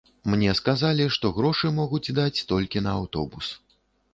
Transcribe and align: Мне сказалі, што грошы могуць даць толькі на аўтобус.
Мне 0.33 0.53
сказалі, 0.59 1.05
што 1.17 1.31
грошы 1.37 1.71
могуць 1.81 2.13
даць 2.21 2.43
толькі 2.53 2.85
на 2.87 2.99
аўтобус. 3.03 3.53